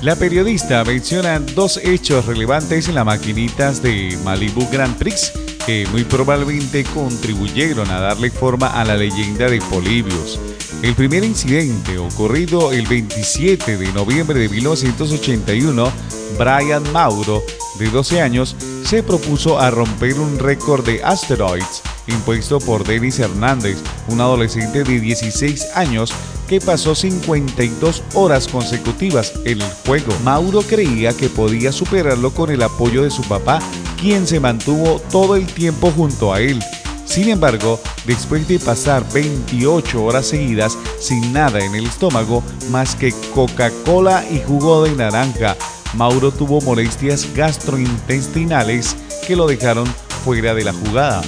La 0.00 0.16
periodista 0.16 0.84
menciona 0.84 1.38
dos 1.38 1.78
hechos 1.78 2.26
relevantes 2.26 2.88
en 2.88 2.94
las 2.94 3.06
maquinitas 3.06 3.82
de 3.82 4.18
Malibu 4.22 4.68
Grand 4.70 4.96
Prix 4.96 5.32
que 5.66 5.86
muy 5.90 6.04
probablemente 6.04 6.84
contribuyeron 6.84 7.90
a 7.90 7.98
darle 7.98 8.30
forma 8.30 8.66
a 8.66 8.84
la 8.84 8.96
leyenda 8.96 9.48
de 9.48 9.60
Polibios. 9.62 10.38
El 10.82 10.94
primer 10.94 11.24
incidente 11.24 11.96
ocurrido 11.96 12.70
el 12.72 12.86
27 12.86 13.78
de 13.78 13.92
noviembre 13.92 14.38
de 14.38 14.48
1981, 14.50 15.90
Brian 16.38 16.82
Mauro, 16.92 17.42
de 17.78 17.88
12 17.88 18.20
años, 18.20 18.56
se 18.84 19.02
propuso 19.02 19.58
a 19.58 19.70
romper 19.70 20.20
un 20.20 20.38
récord 20.38 20.84
de 20.84 21.02
asteroids 21.02 21.82
impuesto 22.06 22.58
por 22.58 22.84
Denis 22.84 23.18
Hernández, 23.18 23.78
un 24.08 24.20
adolescente 24.20 24.84
de 24.84 25.00
16 25.00 25.68
años 25.74 26.12
que 26.48 26.60
pasó 26.60 26.94
52 26.94 28.02
horas 28.14 28.46
consecutivas 28.48 29.32
en 29.44 29.62
el 29.62 29.72
juego. 29.86 30.12
Mauro 30.22 30.60
creía 30.62 31.14
que 31.14 31.28
podía 31.28 31.72
superarlo 31.72 32.32
con 32.32 32.50
el 32.50 32.62
apoyo 32.62 33.02
de 33.02 33.10
su 33.10 33.22
papá, 33.22 33.60
quien 33.98 34.26
se 34.26 34.40
mantuvo 34.40 35.00
todo 35.10 35.36
el 35.36 35.46
tiempo 35.46 35.90
junto 35.90 36.34
a 36.34 36.40
él. 36.40 36.62
Sin 37.06 37.28
embargo, 37.28 37.80
después 38.06 38.48
de 38.48 38.58
pasar 38.58 39.04
28 39.12 40.02
horas 40.02 40.26
seguidas 40.26 40.76
sin 40.98 41.32
nada 41.32 41.64
en 41.64 41.74
el 41.74 41.86
estómago 41.86 42.42
más 42.70 42.94
que 42.96 43.12
Coca-Cola 43.34 44.24
y 44.30 44.42
jugo 44.42 44.84
de 44.84 44.92
naranja, 44.92 45.56
Mauro 45.96 46.30
tuvo 46.30 46.60
molestias 46.60 47.28
gastrointestinales 47.34 48.96
que 49.26 49.36
lo 49.36 49.46
dejaron 49.46 49.86
fuera 50.24 50.54
de 50.54 50.64
la 50.64 50.72
jugada. 50.72 51.22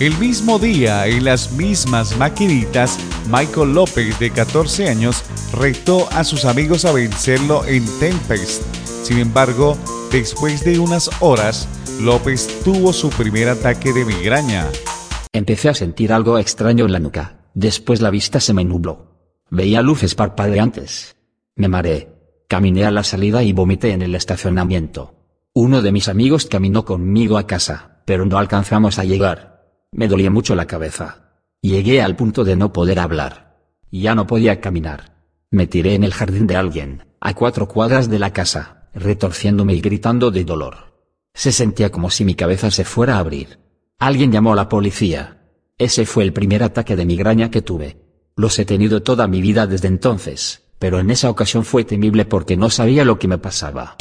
El 0.00 0.16
mismo 0.16 0.58
día, 0.58 1.06
en 1.06 1.24
las 1.26 1.52
mismas 1.52 2.16
maquinitas, 2.16 2.98
Michael 3.28 3.74
López, 3.74 4.18
de 4.18 4.30
14 4.30 4.88
años, 4.88 5.22
retó 5.52 6.08
a 6.12 6.24
sus 6.24 6.46
amigos 6.46 6.86
a 6.86 6.92
vencerlo 6.92 7.66
en 7.66 7.84
Tempest. 7.98 8.62
Sin 9.02 9.18
embargo, 9.18 9.76
después 10.10 10.64
de 10.64 10.78
unas 10.78 11.10
horas, 11.20 11.68
López 12.00 12.48
tuvo 12.64 12.94
su 12.94 13.10
primer 13.10 13.50
ataque 13.50 13.92
de 13.92 14.06
migraña. 14.06 14.66
Empecé 15.34 15.68
a 15.68 15.74
sentir 15.74 16.14
algo 16.14 16.38
extraño 16.38 16.86
en 16.86 16.92
la 16.92 16.98
nuca. 16.98 17.36
Después 17.52 18.00
la 18.00 18.08
vista 18.08 18.40
se 18.40 18.54
me 18.54 18.64
nubló. 18.64 19.09
Veía 19.50 19.82
luces 19.82 20.14
parpadeantes. 20.14 21.16
Me 21.56 21.68
mareé. 21.68 22.08
Caminé 22.46 22.84
a 22.84 22.90
la 22.90 23.02
salida 23.02 23.42
y 23.42 23.52
vomité 23.52 23.90
en 23.90 24.02
el 24.02 24.14
estacionamiento. 24.14 25.14
Uno 25.52 25.82
de 25.82 25.90
mis 25.90 26.08
amigos 26.08 26.46
caminó 26.46 26.84
conmigo 26.84 27.36
a 27.36 27.46
casa, 27.46 28.02
pero 28.04 28.24
no 28.24 28.38
alcanzamos 28.38 28.98
a 28.98 29.04
llegar. 29.04 29.66
Me 29.92 30.06
dolía 30.06 30.30
mucho 30.30 30.54
la 30.54 30.66
cabeza. 30.66 31.32
Llegué 31.60 32.00
al 32.00 32.16
punto 32.16 32.44
de 32.44 32.54
no 32.54 32.72
poder 32.72 33.00
hablar. 33.00 33.58
Ya 33.90 34.14
no 34.14 34.26
podía 34.26 34.60
caminar. 34.60 35.16
Me 35.50 35.66
tiré 35.66 35.94
en 35.94 36.04
el 36.04 36.14
jardín 36.14 36.46
de 36.46 36.54
alguien, 36.54 37.06
a 37.20 37.34
cuatro 37.34 37.66
cuadras 37.66 38.08
de 38.08 38.20
la 38.20 38.32
casa, 38.32 38.88
retorciéndome 38.94 39.74
y 39.74 39.80
gritando 39.80 40.30
de 40.30 40.44
dolor. 40.44 40.94
Se 41.34 41.50
sentía 41.50 41.90
como 41.90 42.10
si 42.10 42.24
mi 42.24 42.36
cabeza 42.36 42.70
se 42.70 42.84
fuera 42.84 43.16
a 43.16 43.18
abrir. 43.18 43.58
Alguien 43.98 44.30
llamó 44.30 44.52
a 44.52 44.56
la 44.56 44.68
policía. 44.68 45.42
Ese 45.76 46.06
fue 46.06 46.22
el 46.22 46.32
primer 46.32 46.62
ataque 46.62 46.94
de 46.94 47.04
migraña 47.04 47.50
que 47.50 47.62
tuve. 47.62 48.09
Los 48.40 48.58
he 48.58 48.64
tenido 48.64 49.02
toda 49.02 49.26
mi 49.26 49.42
vida 49.42 49.66
desde 49.66 49.88
entonces, 49.88 50.62
pero 50.78 50.98
en 50.98 51.10
esa 51.10 51.28
ocasión 51.28 51.62
fue 51.62 51.84
temible 51.84 52.24
porque 52.24 52.56
no 52.56 52.70
sabía 52.70 53.04
lo 53.04 53.18
que 53.18 53.28
me 53.28 53.36
pasaba. 53.36 53.96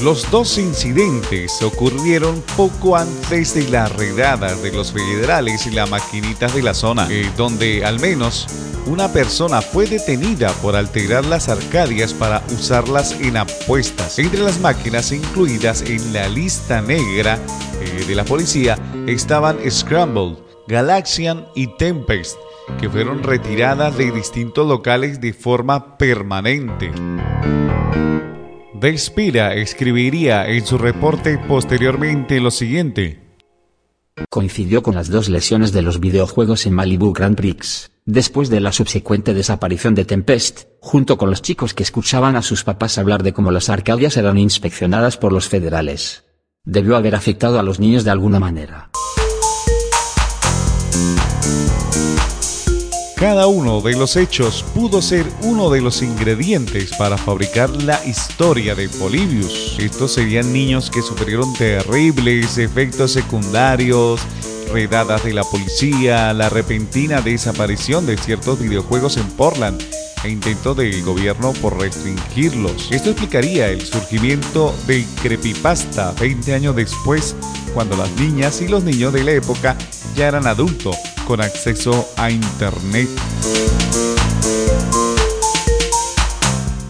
Los 0.00 0.30
dos 0.30 0.56
incidentes 0.56 1.60
ocurrieron 1.60 2.42
poco 2.56 2.96
antes 2.96 3.52
de 3.52 3.68
la 3.68 3.86
redada 3.86 4.54
de 4.54 4.72
los 4.72 4.92
federales 4.92 5.66
y 5.66 5.72
las 5.72 5.90
maquinitas 5.90 6.54
de 6.54 6.62
la 6.62 6.72
zona, 6.72 7.06
eh, 7.10 7.30
donde 7.36 7.84
al 7.84 8.00
menos 8.00 8.46
una 8.86 9.12
persona 9.12 9.60
fue 9.60 9.86
detenida 9.86 10.52
por 10.62 10.74
alterar 10.74 11.26
las 11.26 11.50
arcadias 11.50 12.14
para 12.14 12.42
usarlas 12.50 13.12
en 13.20 13.36
apuestas. 13.36 14.18
Entre 14.18 14.40
las 14.40 14.58
máquinas 14.58 15.12
incluidas 15.12 15.82
en 15.82 16.14
la 16.14 16.30
lista 16.30 16.80
negra 16.80 17.38
eh, 17.82 18.06
de 18.08 18.14
la 18.14 18.24
policía 18.24 18.78
estaban 19.06 19.58
Scramble, 19.70 20.38
Galaxian 20.66 21.46
y 21.54 21.76
Tempest, 21.76 22.38
que 22.80 22.88
fueron 22.88 23.22
retiradas 23.22 23.96
de 23.98 24.10
distintos 24.12 24.66
locales 24.66 25.20
de 25.20 25.32
forma 25.32 25.98
permanente. 25.98 26.92
Despira 28.74 29.54
escribiría 29.54 30.48
en 30.48 30.66
su 30.66 30.78
reporte 30.78 31.38
posteriormente 31.38 32.40
lo 32.40 32.50
siguiente. 32.50 33.20
Coincidió 34.28 34.82
con 34.82 34.94
las 34.94 35.08
dos 35.08 35.28
lesiones 35.28 35.72
de 35.72 35.82
los 35.82 36.00
videojuegos 36.00 36.66
en 36.66 36.74
Malibu 36.74 37.12
Grand 37.12 37.36
Prix, 37.36 37.90
después 38.04 38.50
de 38.50 38.60
la 38.60 38.72
subsecuente 38.72 39.34
desaparición 39.34 39.94
de 39.94 40.04
Tempest, 40.04 40.64
junto 40.80 41.16
con 41.16 41.30
los 41.30 41.42
chicos 41.42 41.74
que 41.74 41.82
escuchaban 41.82 42.36
a 42.36 42.42
sus 42.42 42.64
papás 42.64 42.98
hablar 42.98 43.22
de 43.22 43.32
cómo 43.32 43.50
las 43.50 43.68
arcadias 43.68 44.16
eran 44.16 44.38
inspeccionadas 44.38 45.16
por 45.16 45.32
los 45.32 45.48
federales. 45.48 46.24
Debió 46.64 46.96
haber 46.96 47.14
afectado 47.14 47.58
a 47.58 47.62
los 47.62 47.80
niños 47.80 48.04
de 48.04 48.10
alguna 48.10 48.38
manera. 48.38 48.90
Cada 53.22 53.46
uno 53.46 53.80
de 53.80 53.92
los 53.92 54.16
hechos 54.16 54.64
pudo 54.74 55.00
ser 55.00 55.24
uno 55.42 55.70
de 55.70 55.80
los 55.80 56.02
ingredientes 56.02 56.90
para 56.96 57.16
fabricar 57.16 57.70
la 57.70 58.04
historia 58.04 58.74
de 58.74 58.88
Polybius. 58.88 59.76
Estos 59.78 60.14
serían 60.14 60.52
niños 60.52 60.90
que 60.90 61.02
sufrieron 61.02 61.52
terribles 61.52 62.58
efectos 62.58 63.12
secundarios, 63.12 64.20
redadas 64.72 65.22
de 65.22 65.34
la 65.34 65.44
policía, 65.44 66.32
la 66.32 66.48
repentina 66.48 67.20
desaparición 67.20 68.06
de 68.06 68.16
ciertos 68.16 68.58
videojuegos 68.58 69.16
en 69.16 69.28
Portland 69.28 69.80
e 70.24 70.28
intento 70.28 70.74
del 70.74 71.00
gobierno 71.04 71.52
por 71.52 71.78
restringirlos. 71.78 72.90
Esto 72.90 73.10
explicaría 73.10 73.68
el 73.68 73.82
surgimiento 73.82 74.74
del 74.88 75.06
creepypasta 75.22 76.10
20 76.18 76.54
años 76.54 76.74
después, 76.74 77.36
cuando 77.72 77.96
las 77.96 78.10
niñas 78.16 78.60
y 78.62 78.66
los 78.66 78.82
niños 78.82 79.12
de 79.12 79.22
la 79.22 79.30
época 79.30 79.76
ya 80.16 80.26
eran 80.26 80.48
adultos 80.48 80.96
con 81.26 81.40
acceso 81.40 82.08
a 82.16 82.30
Internet. 82.30 83.08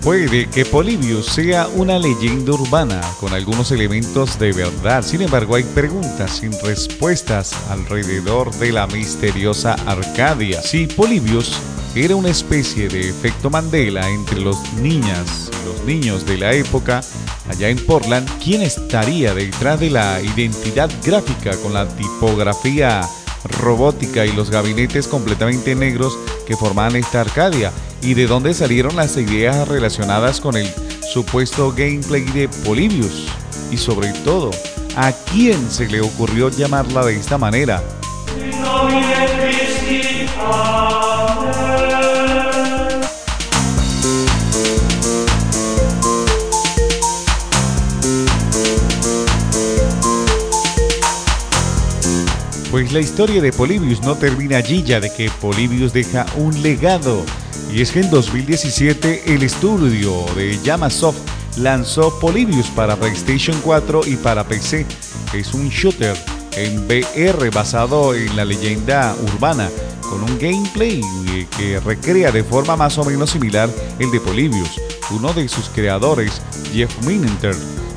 Puede 0.03 0.51
que 0.51 0.65
Polybius 0.65 1.27
sea 1.27 1.69
una 1.69 1.97
leyenda 1.97 2.53
urbana 2.53 3.01
con 3.21 3.33
algunos 3.33 3.71
elementos 3.71 4.37
de 4.37 4.53
verdad, 4.53 5.05
sin 5.05 5.23
embargo 5.23 5.55
hay 5.55 5.63
preguntas 5.63 6.39
sin 6.39 6.53
respuestas 6.61 7.55
alrededor 7.71 8.53
de 8.55 8.73
la 8.73 8.89
misteriosa 8.89 9.75
Arcadia. 9.87 10.61
Si 10.61 10.89
Polybius 10.89 11.57
era 11.95 12.17
una 12.17 12.31
especie 12.31 12.89
de 12.89 13.09
efecto 13.09 13.49
Mandela 13.49 14.09
entre 14.11 14.41
los 14.41 14.59
niñas 14.75 15.51
y 15.53 15.69
los 15.69 15.85
niños 15.85 16.27
de 16.27 16.39
la 16.39 16.53
época, 16.53 17.03
allá 17.49 17.69
en 17.69 17.79
Portland, 17.87 18.29
¿quién 18.43 18.63
estaría 18.63 19.35
detrás 19.35 19.79
de 19.79 19.91
la 19.91 20.21
identidad 20.21 20.91
gráfica 21.05 21.57
con 21.59 21.75
la 21.75 21.87
tipografía 21.87 23.09
robótica 23.45 24.27
y 24.27 24.33
los 24.33 24.51
gabinetes 24.51 25.09
completamente 25.09 25.75
negros 25.75 26.17
que 26.47 26.57
formaban 26.57 26.97
esta 26.97 27.21
Arcadia 27.21 27.73
y 28.03 28.15
de 28.15 28.27
dónde 28.27 28.55
salieron 28.55 28.97
las 28.97 29.17
ideas 29.17 29.69
relacionadas 29.69 30.41
con 30.41 30.57
el 30.57 30.69
supuesto 31.13 31.73
gameplay 31.73 32.23
de 32.23 32.49
Polybius 32.65 33.27
y 33.71 33.77
sobre 33.77 34.13
todo, 34.25 34.51
¿a 34.97 35.13
quién 35.13 35.71
se 35.71 35.89
le 35.89 36.01
ocurrió 36.01 36.51
llamarla 36.51 37.05
de 37.05 37.17
esta 37.17 37.39
manera? 37.39 37.83
La 52.93 53.01
historia 53.01 53.41
de 53.41 53.53
Polybius 53.53 54.03
no 54.03 54.17
termina 54.17 54.59
allí 54.59 54.83
ya 54.83 55.01
de 55.01 55.11
que 55.11 55.31
Polybius 55.41 55.93
deja 55.93 56.27
un 56.37 56.63
legado. 56.63 57.25
Y 57.73 57.81
es 57.81 57.91
que 57.91 58.01
en 58.01 58.11
2017 58.11 59.35
el 59.35 59.43
estudio 59.43 60.27
de 60.37 60.59
Yamasoft 60.63 61.19
lanzó 61.57 62.19
Polybius 62.21 62.67
para 62.69 62.97
PlayStation 62.97 63.59
4 63.63 64.03
y 64.07 64.17
para 64.17 64.45
PC. 64.45 64.85
Es 65.33 65.55
un 65.55 65.71
shooter 65.71 66.17
en 66.57 66.85
VR 66.85 67.51
basado 67.51 68.15
en 68.15 68.37
la 68.37 68.45
leyenda 68.45 69.17
urbana 69.23 69.71
con 70.03 70.23
un 70.23 70.39
gameplay 70.39 71.01
que 71.57 71.81
recrea 71.81 72.31
de 72.31 72.45
forma 72.45 72.77
más 72.77 72.99
o 72.99 73.05
menos 73.05 73.31
similar 73.31 73.71
el 73.99 74.11
de 74.11 74.21
Polybius. 74.21 74.81
Uno 75.11 75.33
de 75.33 75.49
sus 75.49 75.71
creadores, 75.71 76.43
Jeff 76.73 76.91
Minenter, 77.07 77.57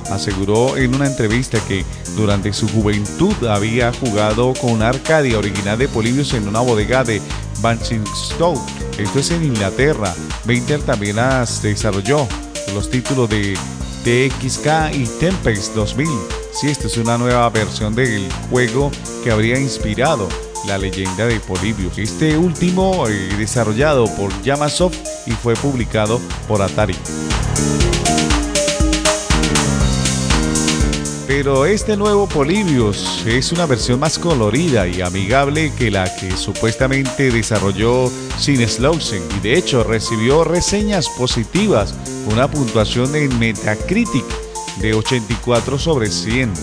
aseguró 0.10 0.78
en 0.78 0.96
una 0.96 1.08
entrevista 1.08 1.60
que 1.68 1.86
durante 2.16 2.54
su 2.54 2.68
juventud 2.68 3.36
había 3.48 3.92
jugado 3.94 4.54
con 4.54 4.82
Arcadia 4.82 5.38
original 5.38 5.78
de 5.78 5.88
Polybius 5.88 6.34
en 6.34 6.48
una 6.48 6.62
bodega 6.62 7.04
de 7.04 7.22
Banchingstoke. 7.62 8.60
Esto 8.98 9.20
es 9.20 9.32
en 9.32 9.44
Inglaterra. 9.44 10.14
Minter 10.46 10.82
también 10.82 11.18
las 11.18 11.62
desarrolló 11.62 12.28
los 12.74 12.90
títulos 12.90 13.30
de 13.30 13.58
TXK 14.04 14.96
y 14.96 15.06
Tempest 15.20 15.74
2000. 15.74 16.08
Si 16.54 16.68
esta 16.68 16.88
es 16.88 16.98
una 16.98 17.18
nueva 17.18 17.50
versión 17.50 17.96
del 17.96 18.28
juego 18.50 18.92
que 19.24 19.32
habría 19.32 19.60
inspirado 19.60 20.30
la 20.68 20.78
leyenda 20.78 21.26
de 21.26 21.40
Polybius. 21.40 21.98
Este 21.98 22.38
último 22.38 23.08
eh, 23.08 23.36
desarrollado 23.38 24.06
por 24.16 24.32
Yamasoft 24.42 24.98
y 25.28 25.32
fue 25.32 25.56
publicado 25.56 26.20
por 26.48 26.62
Atari. 26.62 26.96
Pero 31.38 31.66
este 31.66 31.98
nuevo 31.98 32.30
Polybius 32.30 33.26
es 33.26 33.52
una 33.52 33.66
versión 33.66 34.00
más 34.00 34.18
colorida 34.18 34.88
y 34.88 35.02
amigable 35.02 35.74
que 35.78 35.92
la 35.92 36.06
que 36.16 36.32
supuestamente 36.38 37.30
desarrolló 37.30 38.10
Sin 38.40 38.66
Slowsen 38.66 39.22
y 39.38 39.42
de 39.42 39.58
hecho 39.58 39.84
recibió 39.84 40.46
reseñas 40.46 41.10
positivas, 41.10 41.94
una 42.32 42.50
puntuación 42.50 43.18
en 43.18 43.38
Metacritic 43.38 44.24
de 44.78 44.94
84 44.94 45.78
sobre 45.78 46.10
100. 46.10 46.54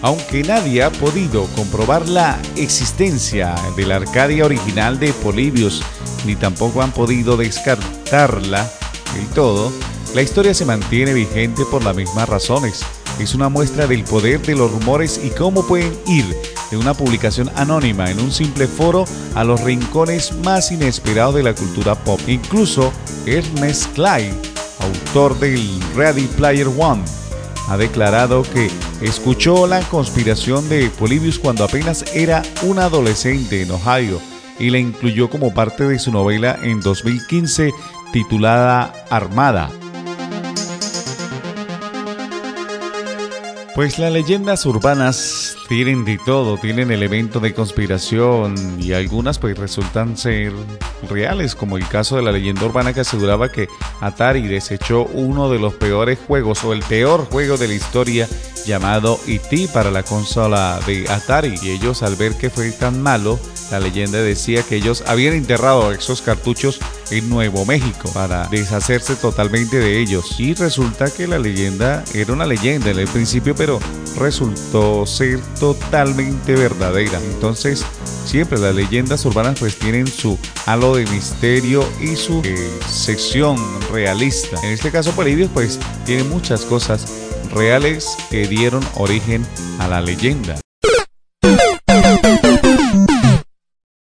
Aunque 0.00 0.44
nadie 0.44 0.84
ha 0.84 0.92
podido 0.92 1.46
comprobar 1.56 2.08
la 2.08 2.40
existencia 2.54 3.56
de 3.76 3.84
la 3.84 3.96
Arcadia 3.96 4.44
original 4.44 5.00
de 5.00 5.12
Polybius, 5.12 5.82
ni 6.24 6.36
tampoco 6.36 6.82
han 6.82 6.92
podido 6.92 7.36
descartarla 7.36 8.70
del 9.14 9.26
todo, 9.34 9.72
la 10.14 10.22
historia 10.22 10.54
se 10.54 10.64
mantiene 10.64 11.12
vigente 11.12 11.64
por 11.70 11.84
las 11.84 11.94
mismas 11.94 12.28
razones. 12.28 12.84
Es 13.18 13.34
una 13.34 13.48
muestra 13.48 13.86
del 13.86 14.04
poder 14.04 14.40
de 14.42 14.54
los 14.54 14.70
rumores 14.70 15.20
y 15.22 15.30
cómo 15.30 15.66
pueden 15.66 15.92
ir 16.06 16.24
de 16.70 16.76
una 16.76 16.94
publicación 16.94 17.50
anónima 17.54 18.10
en 18.10 18.20
un 18.20 18.32
simple 18.32 18.66
foro 18.66 19.04
a 19.34 19.44
los 19.44 19.60
rincones 19.62 20.32
más 20.44 20.72
inesperados 20.72 21.34
de 21.34 21.42
la 21.42 21.54
cultura 21.54 21.94
pop. 21.94 22.20
Incluso 22.26 22.92
Ernest 23.26 23.92
Clyde, 23.94 24.34
autor 24.80 25.38
del 25.38 25.80
Ready 25.94 26.26
Player 26.36 26.68
One, 26.68 27.02
ha 27.68 27.76
declarado 27.76 28.42
que 28.42 28.70
escuchó 29.00 29.66
la 29.66 29.80
conspiración 29.88 30.68
de 30.68 30.90
Polybius 30.90 31.38
cuando 31.38 31.64
apenas 31.64 32.04
era 32.14 32.42
un 32.62 32.78
adolescente 32.78 33.62
en 33.62 33.70
Ohio 33.70 34.20
y 34.58 34.70
la 34.70 34.78
incluyó 34.78 35.28
como 35.28 35.52
parte 35.52 35.84
de 35.84 35.98
su 35.98 36.12
novela 36.12 36.58
en 36.62 36.80
2015 36.80 37.72
titulada 38.16 38.94
Armada. 39.10 39.68
Pues 43.74 43.98
las 43.98 44.10
leyendas 44.10 44.64
urbanas 44.64 45.55
tienen 45.68 46.04
de 46.04 46.18
todo, 46.24 46.58
tienen 46.58 46.90
elementos 46.90 47.42
de 47.42 47.54
conspiración 47.54 48.54
y 48.80 48.92
algunas 48.92 49.38
pues 49.38 49.58
resultan 49.58 50.16
ser 50.16 50.52
reales, 51.08 51.54
como 51.54 51.76
el 51.76 51.86
caso 51.88 52.16
de 52.16 52.22
la 52.22 52.32
leyenda 52.32 52.64
urbana 52.64 52.92
que 52.92 53.00
aseguraba 53.00 53.50
que 53.50 53.68
Atari 54.00 54.46
desechó 54.46 55.04
uno 55.12 55.50
de 55.50 55.58
los 55.58 55.74
peores 55.74 56.18
juegos 56.26 56.64
o 56.64 56.72
el 56.72 56.80
peor 56.80 57.26
juego 57.30 57.56
de 57.56 57.68
la 57.68 57.74
historia 57.74 58.28
llamado 58.66 59.20
E.T. 59.26 59.68
para 59.72 59.90
la 59.90 60.02
consola 60.02 60.80
de 60.86 61.08
Atari 61.08 61.54
y 61.62 61.70
ellos 61.70 62.02
al 62.02 62.16
ver 62.16 62.34
que 62.34 62.50
fue 62.50 62.70
tan 62.72 63.02
malo, 63.02 63.38
la 63.70 63.80
leyenda 63.80 64.18
decía 64.18 64.62
que 64.62 64.76
ellos 64.76 65.04
habían 65.06 65.34
enterrado 65.34 65.92
esos 65.92 66.22
cartuchos 66.22 66.80
en 67.10 67.28
Nuevo 67.28 67.64
México 67.64 68.10
para 68.12 68.46
deshacerse 68.48 69.16
totalmente 69.16 69.78
de 69.78 70.00
ellos. 70.00 70.38
Y 70.38 70.54
resulta 70.54 71.10
que 71.10 71.26
la 71.26 71.38
leyenda 71.38 72.04
era 72.14 72.32
una 72.32 72.46
leyenda 72.46 72.90
en 72.90 72.98
el 72.98 73.08
principio, 73.08 73.54
pero 73.54 73.78
resultó 74.18 75.06
ser 75.06 75.40
totalmente 75.58 76.54
verdadera. 76.54 77.20
Entonces, 77.32 77.84
siempre 78.24 78.58
las 78.58 78.74
leyendas 78.74 79.24
urbanas 79.24 79.58
pues 79.58 79.78
tienen 79.78 80.06
su 80.06 80.38
halo 80.66 80.96
de 80.96 81.06
misterio 81.06 81.84
y 82.00 82.16
su 82.16 82.42
eh, 82.44 82.56
sección 82.86 83.56
realista. 83.92 84.58
En 84.62 84.70
este 84.70 84.90
caso, 84.90 85.12
Polibios 85.12 85.50
pues 85.52 85.78
tiene 86.04 86.24
muchas 86.24 86.64
cosas 86.64 87.12
reales 87.52 88.16
que 88.30 88.46
dieron 88.46 88.82
origen 88.96 89.46
a 89.78 89.88
la 89.88 90.00
leyenda. 90.00 90.60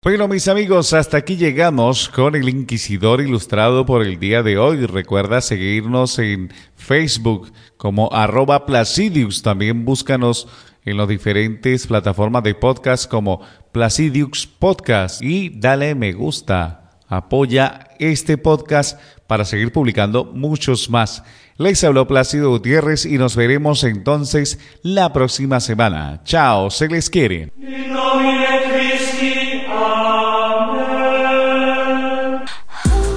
Bueno 0.02 0.30
mis 0.30 0.48
amigos, 0.48 0.94
hasta 0.94 1.18
aquí 1.18 1.36
llegamos 1.36 2.08
con 2.08 2.34
el 2.36 2.48
Inquisidor 2.48 3.20
Ilustrado 3.20 3.86
por 3.86 4.02
el 4.02 4.18
día 4.18 4.44
de 4.44 4.58
hoy. 4.58 4.86
Recuerda 4.86 5.42
seguirnos 5.42 6.20
en 6.20 6.54
Facebook 6.78 7.52
como 7.76 8.10
arroba 8.14 8.66
Placidius. 8.66 9.42
También 9.42 9.84
búscanos 9.84 10.48
en 10.86 10.98
las 10.98 11.08
diferentes 11.08 11.88
plataformas 11.88 12.44
de 12.44 12.56
podcast 12.56 13.10
como 13.10 13.42
Placidius 13.72 14.48
Podcast 14.48 15.22
y 15.22 15.50
dale 15.50 15.96
me 15.96 16.14
gusta. 16.14 16.92
Apoya 17.08 17.88
este 17.98 18.38
podcast 18.38 19.00
para 19.26 19.44
seguir 19.46 19.72
publicando 19.72 20.26
muchos 20.26 20.90
más. 20.90 21.24
Les 21.58 21.84
habló 21.84 22.08
Plácido 22.08 22.52
Gutiérrez 22.52 23.06
y 23.06 23.18
nos 23.18 23.36
veremos 23.36 23.84
entonces 23.84 24.60
la 24.82 25.12
próxima 25.12 25.60
semana. 25.60 26.22
Chao, 26.24 26.70
se 26.70 26.88
les 26.88 27.10
quiere. 27.10 27.52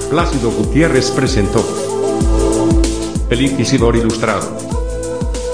Plácido 0.09 0.51
Gutiérrez 0.51 1.09
presentó 1.11 1.65
El 3.29 3.41
Ilustrado. 3.41 4.72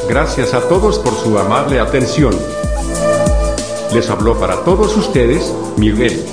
Gracias 0.09 0.55
a 0.55 0.67
todos 0.67 0.97
por 0.97 1.13
su 1.13 1.37
amable 1.37 1.79
atención. 1.79 2.33
Les 3.93 4.09
habló 4.09 4.39
para 4.39 4.63
todos 4.63 4.97
ustedes, 4.97 5.53
Miguel. 5.77 6.25